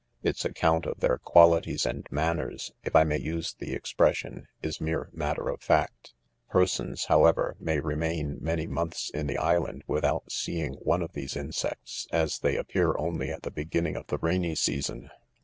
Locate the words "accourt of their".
0.43-1.19